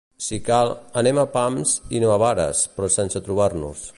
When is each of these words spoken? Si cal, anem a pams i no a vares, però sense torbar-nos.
Si 0.27 0.37
cal, 0.45 0.71
anem 1.01 1.19
a 1.23 1.25
pams 1.35 1.75
i 1.99 2.03
no 2.05 2.11
a 2.15 2.17
vares, 2.25 2.65
però 2.79 2.93
sense 2.97 3.25
torbar-nos. 3.29 3.89